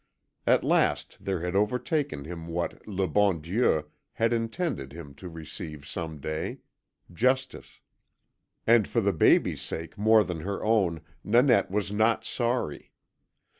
[0.47, 5.85] At last there had overtaken him what LE BON DIEU had intended him to receive
[5.85, 6.61] some day:
[7.13, 7.81] justice.
[8.65, 12.93] And for the baby's sake more than her own Nanette was not sorry.